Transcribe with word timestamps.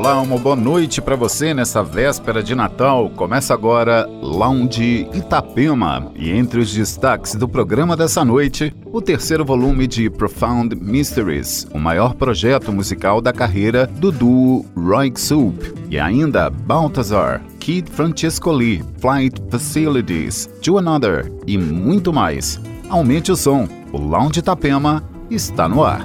Olá, 0.00 0.18
uma 0.22 0.38
boa 0.38 0.56
noite 0.56 1.02
para 1.02 1.14
você 1.14 1.52
nessa 1.52 1.82
véspera 1.82 2.42
de 2.42 2.54
Natal. 2.54 3.10
Começa 3.10 3.52
agora 3.52 4.08
Lounge 4.22 5.06
Itapema 5.12 6.10
e 6.16 6.30
entre 6.30 6.58
os 6.58 6.72
destaques 6.72 7.34
do 7.34 7.46
programa 7.46 7.94
dessa 7.94 8.24
noite, 8.24 8.74
o 8.86 9.02
terceiro 9.02 9.44
volume 9.44 9.86
de 9.86 10.08
Profound 10.08 10.74
Mysteries, 10.74 11.68
o 11.74 11.78
maior 11.78 12.14
projeto 12.14 12.72
musical 12.72 13.20
da 13.20 13.30
carreira 13.30 13.86
do 13.86 14.10
duo 14.10 14.64
Roy 14.74 15.12
Soup, 15.16 15.54
e 15.90 15.98
ainda 15.98 16.48
Balthazar, 16.48 17.42
Kid 17.58 17.90
Francescoli, 17.90 18.82
Flight 19.00 19.38
Facilities, 19.50 20.48
To 20.62 20.78
Another 20.78 21.30
e 21.46 21.58
muito 21.58 22.10
mais. 22.10 22.58
Aumente 22.88 23.30
o 23.30 23.36
som, 23.36 23.68
o 23.92 23.98
Lounge 23.98 24.38
Itapema 24.38 25.04
está 25.30 25.68
no 25.68 25.84
ar. 25.84 26.02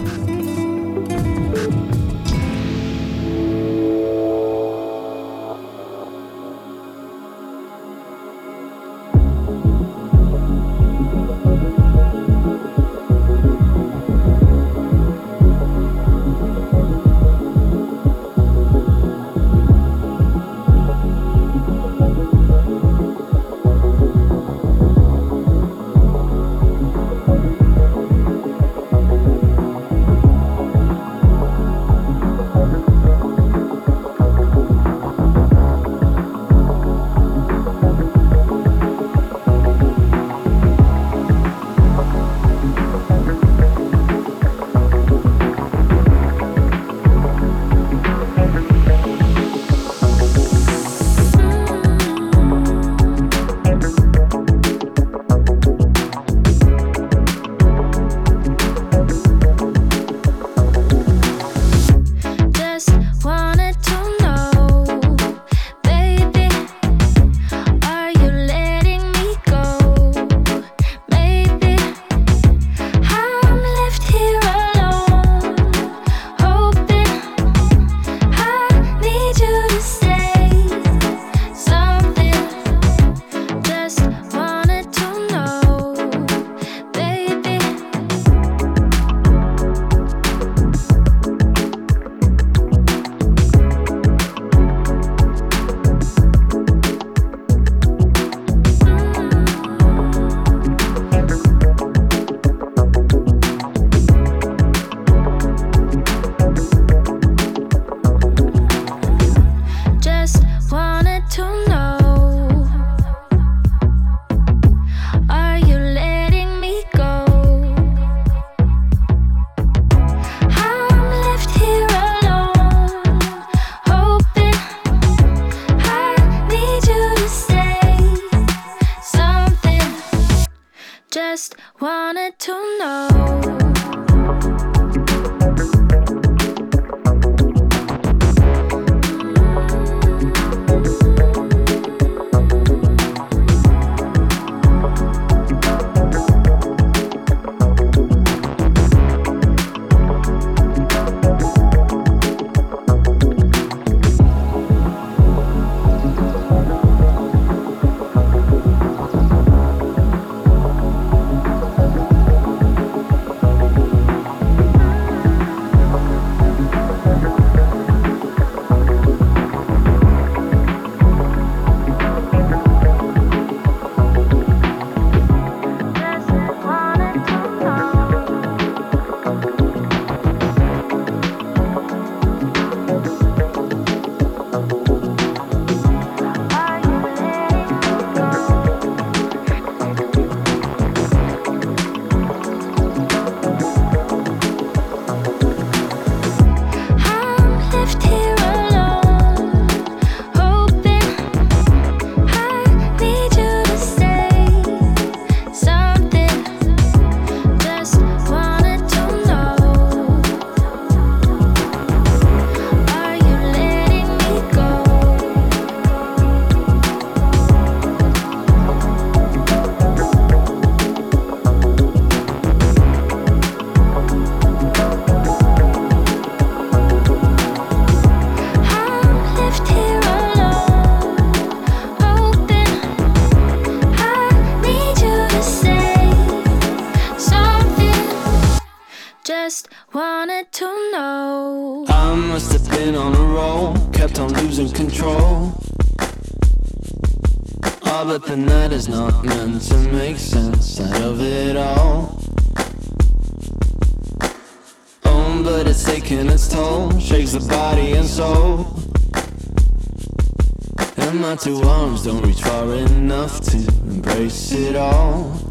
don't 262.05 262.21
reach 262.21 262.41
far 262.41 262.71
enough 262.75 263.41
to 263.41 263.57
embrace 263.87 264.51
it 264.51 264.75
all. 264.75 265.44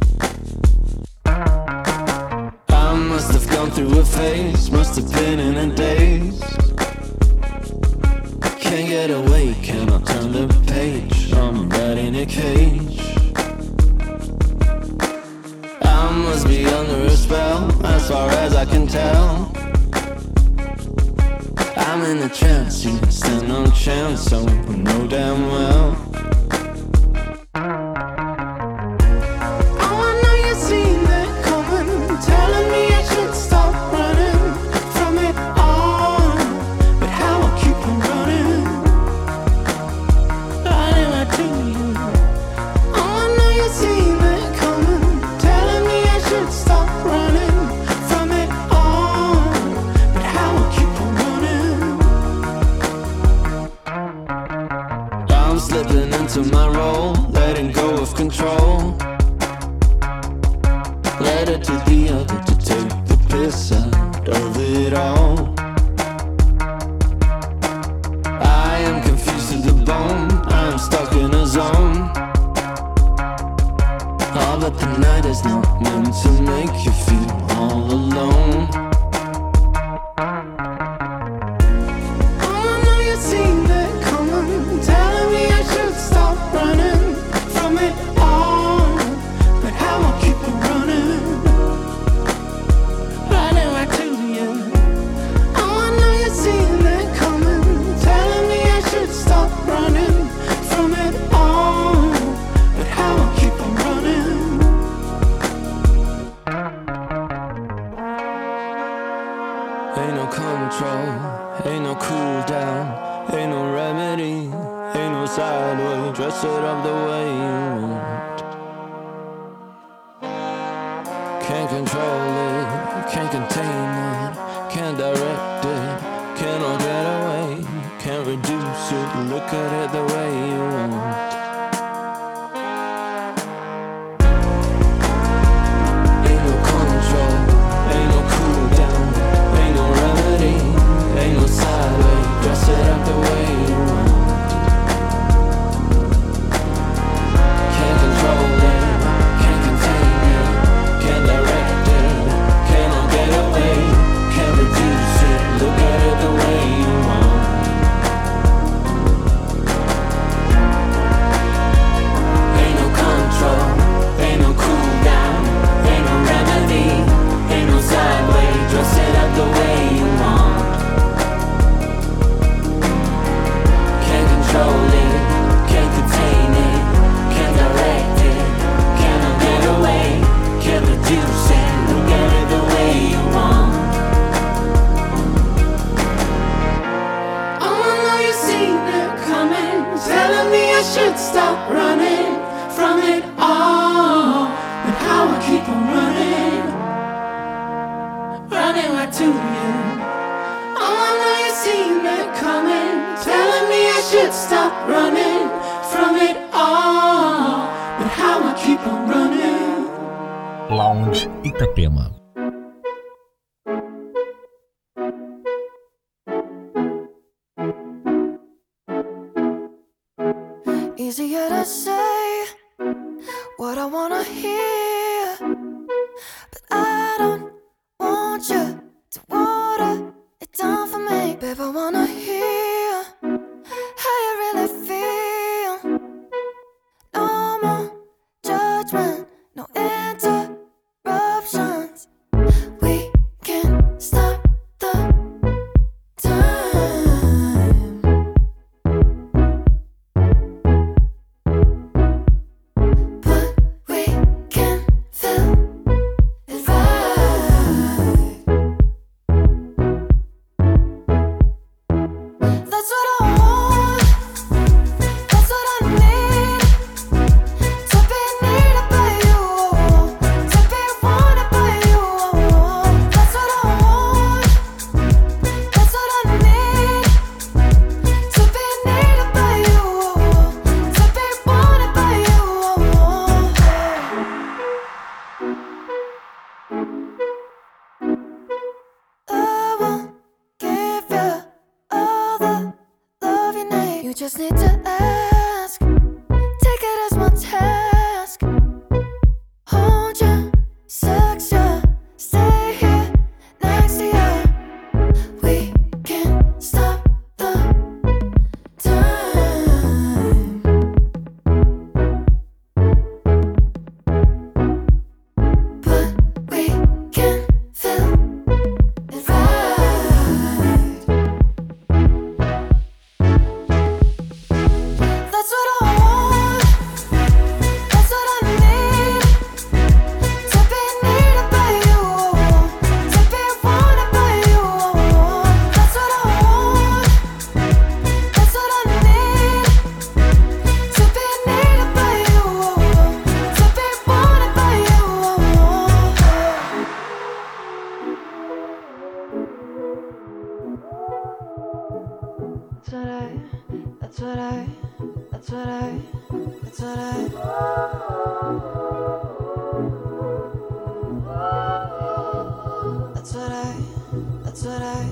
That's 364.55 364.67
what 364.67 364.83
I, 364.83 365.11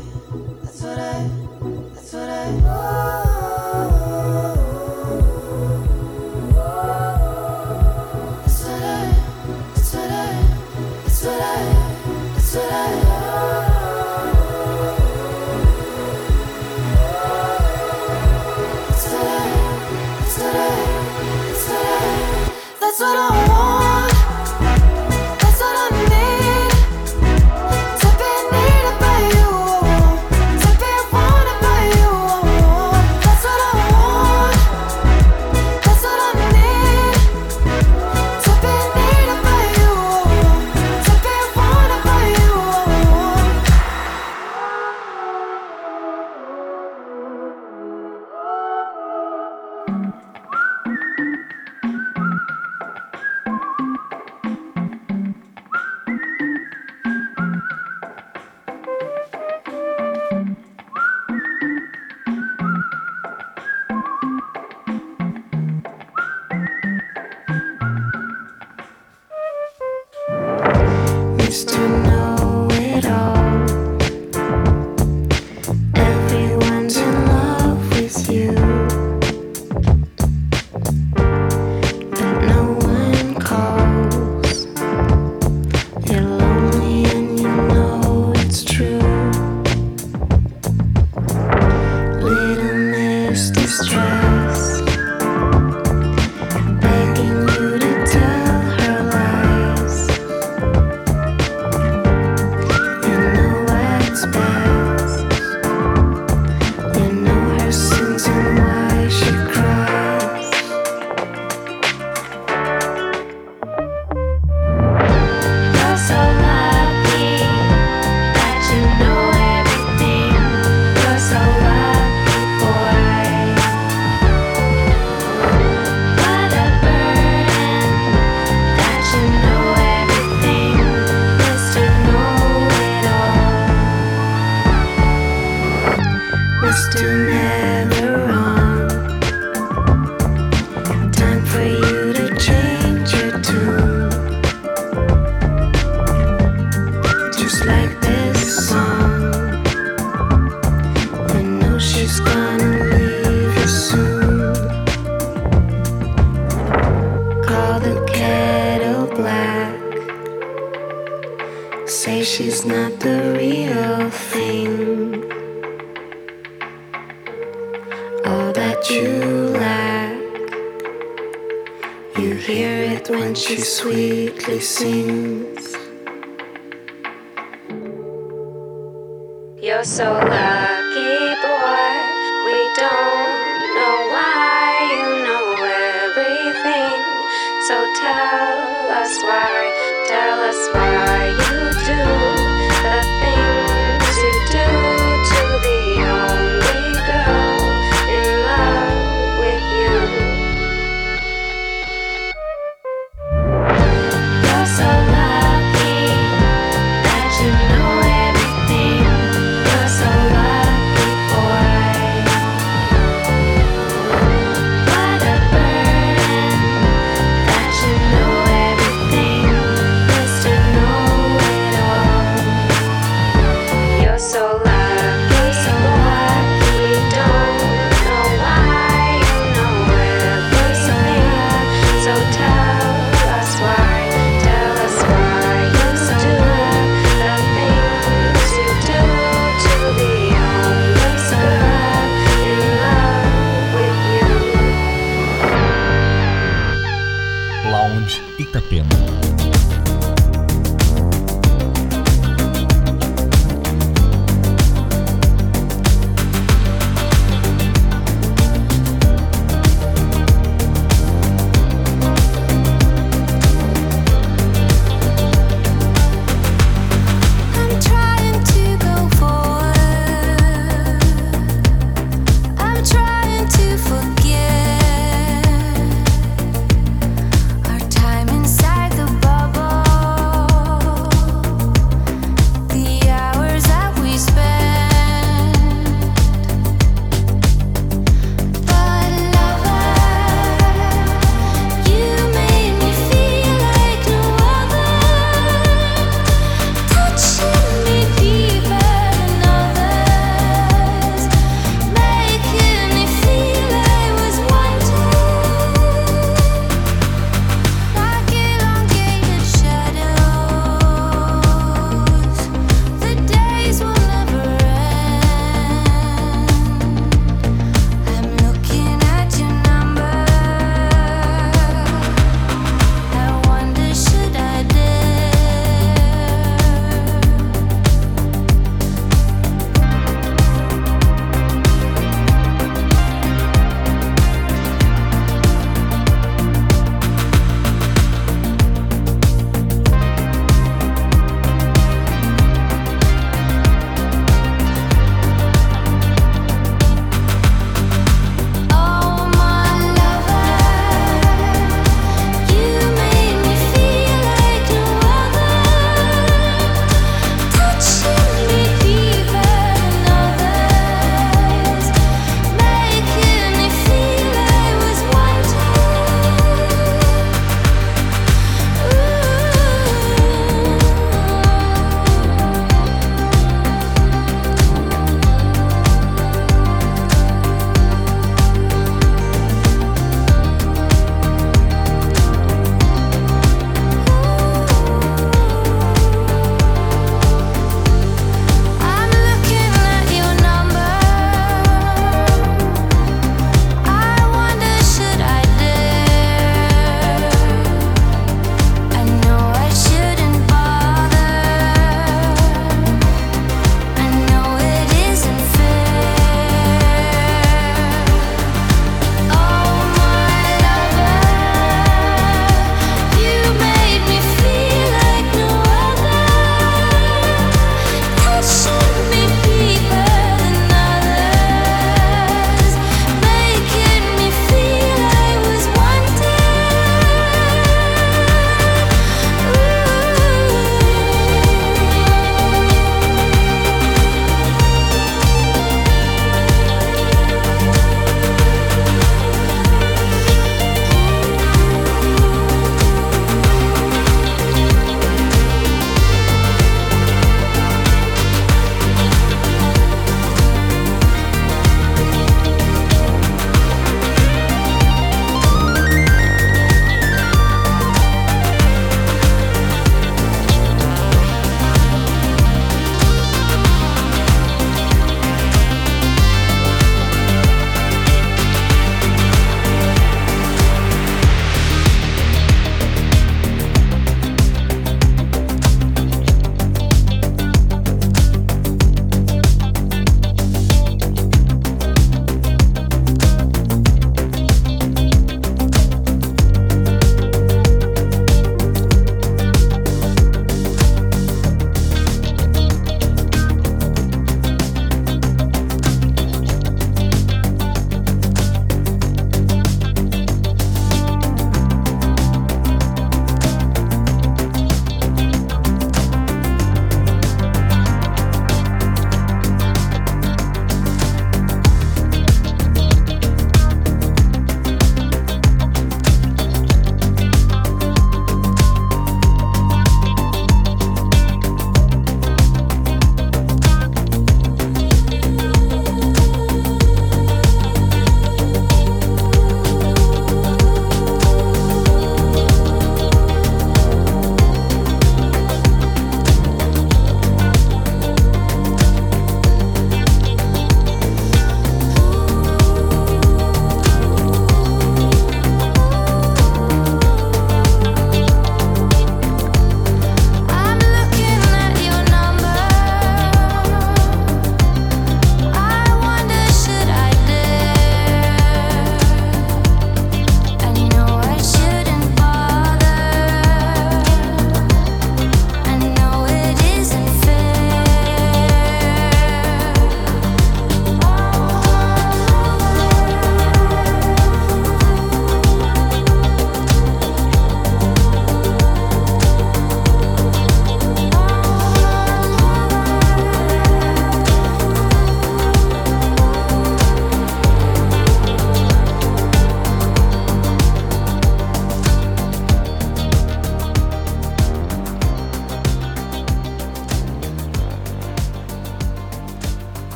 that's 0.62 0.82
what 0.82 0.99
I 1.00 1.41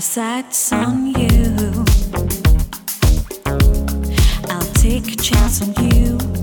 sights 0.00 0.72
on 0.72 1.06
you. 1.06 1.84
I'll 4.48 4.72
take 4.74 5.12
a 5.12 5.16
chance 5.16 5.62
on 5.62 5.74
you. 5.90 6.37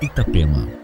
Itapema. 0.00 0.79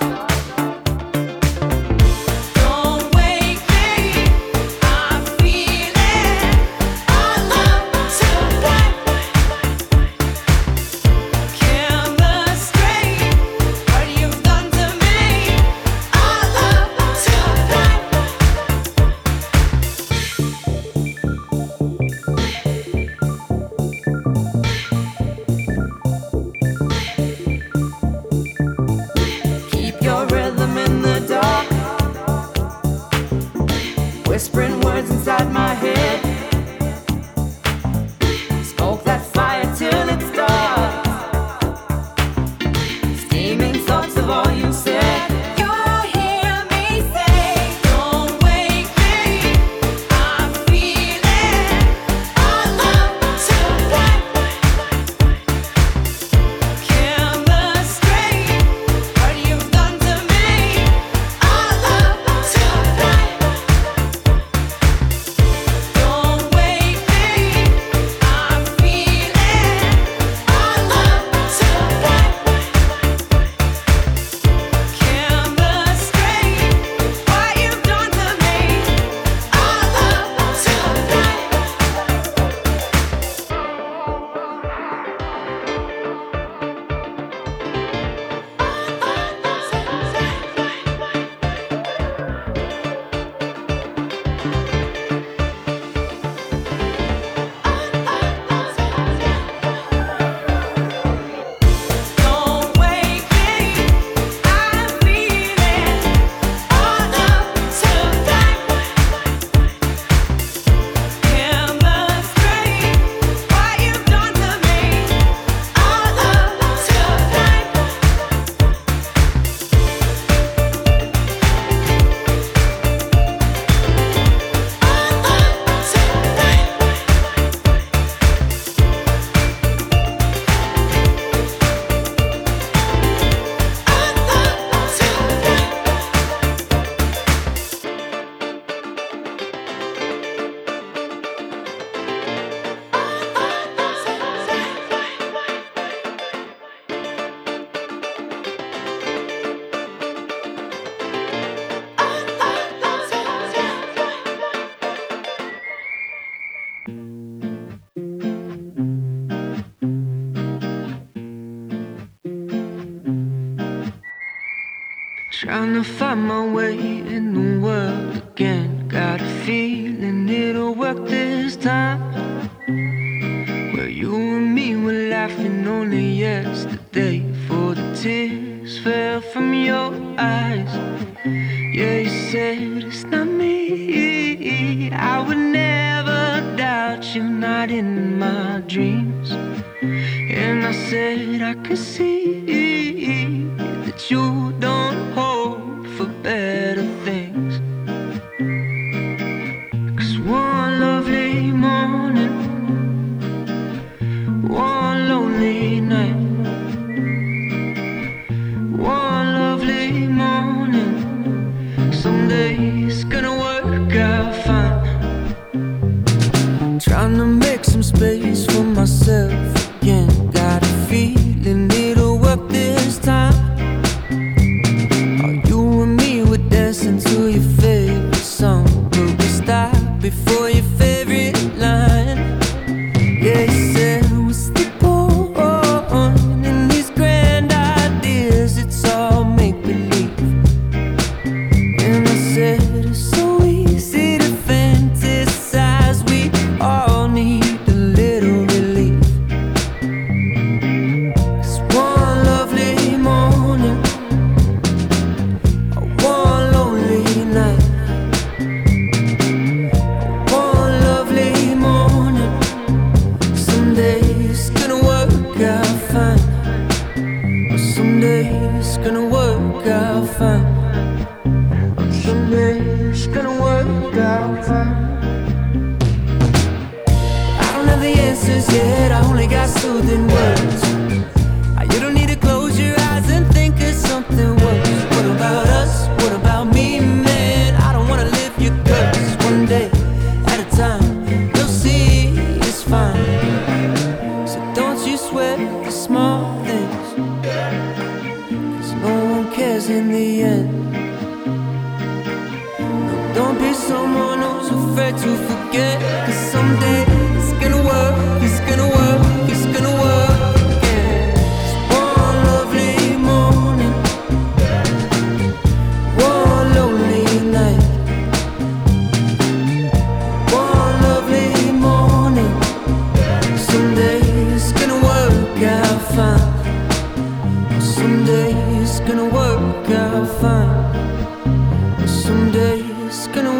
Thank 0.00 0.20
you. 0.20 0.29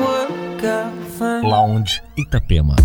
work 0.02 0.64
out 0.64 1.06
fine. 1.18 1.42
Lounge 1.42 2.02
Itapema. 2.16 2.76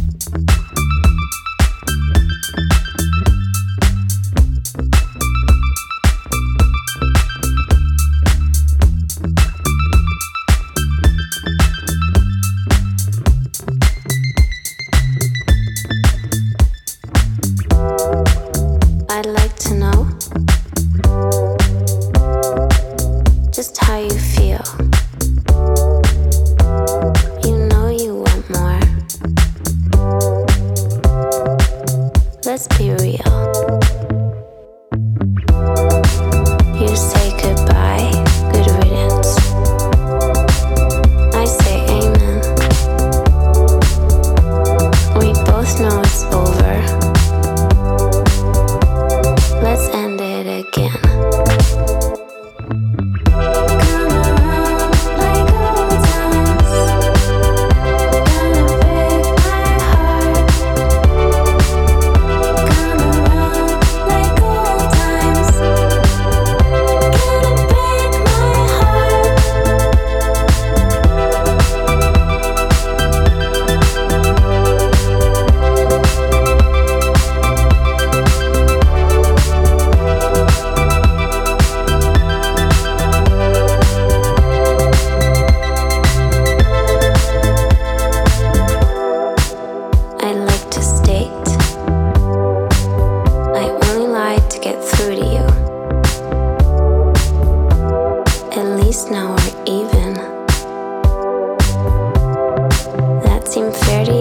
seem 103.55 103.71
fair 103.71 104.03
to 104.03 104.14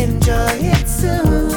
enjoy 0.00 0.56
it 0.60 0.88
soon. 0.88 1.49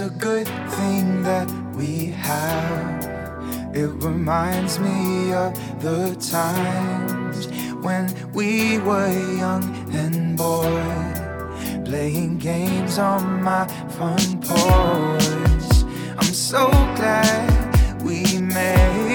It's 0.00 0.06
a 0.06 0.10
good 0.10 0.46
thing 0.46 1.24
that 1.24 1.50
we 1.74 2.12
have. 2.12 3.04
It 3.74 3.88
reminds 3.88 4.78
me 4.78 5.32
of 5.32 5.52
the 5.82 6.14
times 6.30 7.48
when 7.82 8.06
we 8.32 8.78
were 8.78 9.10
young 9.36 9.64
and 9.92 10.36
bored, 10.38 11.84
playing 11.84 12.38
games 12.38 13.00
on 13.00 13.42
my 13.42 13.66
front 13.96 14.40
porch. 14.44 15.84
I'm 16.16 16.32
so 16.32 16.68
glad 16.94 18.04
we 18.04 18.40
made. 18.40 19.07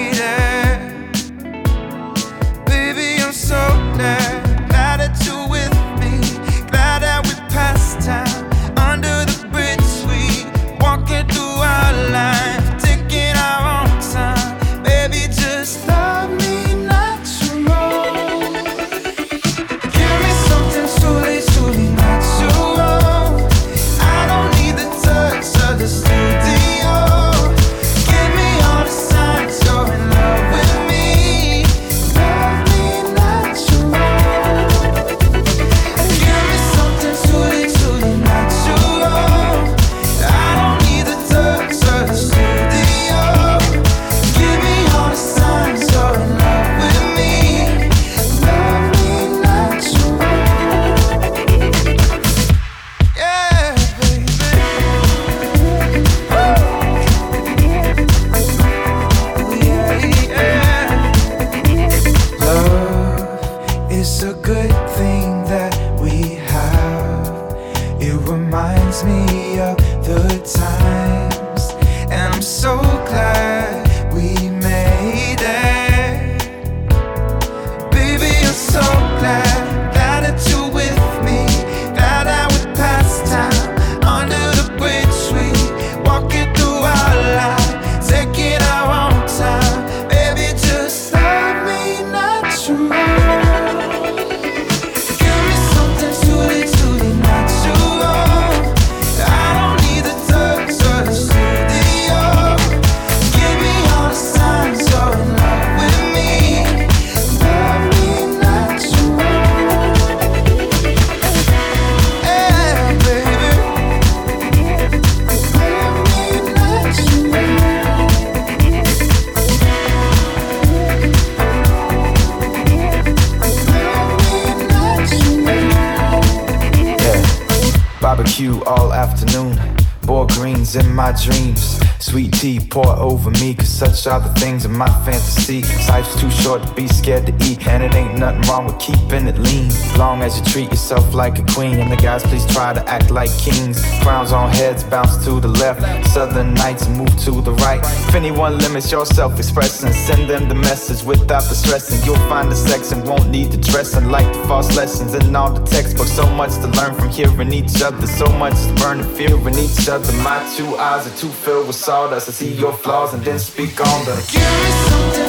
Over 133.26 133.38
me, 133.40 133.53
such 133.74 134.06
are 134.06 134.20
the 134.20 134.32
things 134.38 134.64
in 134.64 134.72
my 134.72 134.88
fantasy. 135.04 135.62
Life's 135.88 136.14
too 136.20 136.30
short 136.30 136.62
to 136.62 136.72
be 136.74 136.86
scared 136.86 137.26
to 137.26 137.34
eat, 137.44 137.66
and 137.66 137.82
it 137.82 137.92
ain't 137.94 138.16
nothing 138.18 138.42
wrong 138.42 138.66
with 138.66 138.78
keeping 138.78 139.26
it 139.26 139.38
lean. 139.38 139.68
Long 139.98 140.22
as 140.22 140.38
you 140.38 140.44
treat 140.44 140.70
yourself 140.70 141.12
like 141.12 141.38
a 141.40 141.44
queen, 141.54 141.80
and 141.80 141.90
the 141.90 141.96
guys 141.96 142.22
please 142.22 142.46
try 142.46 142.72
to 142.72 142.88
act 142.88 143.10
like 143.10 143.30
kings. 143.38 143.82
Crowns 144.02 144.30
on 144.32 144.50
heads 144.52 144.84
bounce 144.84 145.24
to 145.24 145.40
the 145.40 145.48
left, 145.48 145.80
southern 146.06 146.54
knights 146.54 146.86
move 146.88 147.14
to 147.24 147.32
the 147.40 147.52
right. 147.66 147.80
If 148.08 148.14
anyone 148.14 148.58
limits 148.58 148.92
your 148.92 149.06
self 149.06 149.38
expression, 149.38 149.92
send 149.92 150.30
them 150.30 150.48
the 150.48 150.54
message 150.54 151.04
without 151.04 151.42
the 151.42 151.54
stressing. 151.54 152.04
You'll 152.06 152.28
find 152.28 152.50
the 152.50 152.56
sex 152.56 152.92
and 152.92 153.04
won't 153.04 153.28
need 153.28 153.50
the 153.50 153.58
dressing, 153.58 154.08
like 154.08 154.32
the 154.32 154.44
false 154.46 154.76
lessons 154.76 155.14
in 155.14 155.34
all 155.34 155.52
the 155.52 155.64
textbooks. 155.66 156.12
So 156.12 156.30
much 156.30 156.54
to 156.62 156.68
learn 156.78 156.94
from 156.94 157.08
hearing 157.08 157.52
each 157.52 157.82
other, 157.82 158.06
so 158.06 158.28
much 158.38 158.54
to 158.66 158.74
burn 158.74 159.00
and 159.00 159.16
fear 159.16 159.36
in 159.48 159.58
each 159.58 159.88
other. 159.88 160.12
My 160.22 160.38
two 160.56 160.76
eyes 160.76 161.06
are 161.08 161.16
too 161.16 161.28
filled 161.28 161.66
with 161.66 161.76
sawdust. 161.76 162.28
I 162.28 162.32
see 162.32 162.52
your 162.54 162.72
flaws 162.72 163.14
and 163.14 163.24
then 163.24 163.38
speak 163.38 163.63
on 163.64 164.04
them. 164.04 164.20
Give 164.28 164.42
me 164.42 164.70
something. 164.88 165.24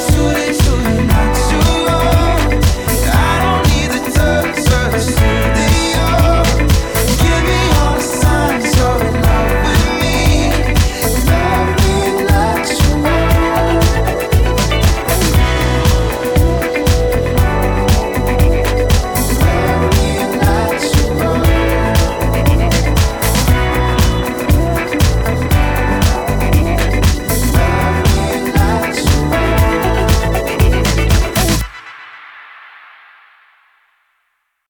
I 3.07 3.39
don't 3.41 3.63
need 3.71 3.89
the 3.91 3.99
touch 4.11 4.55
the 4.91 4.99
studio. 4.99 5.64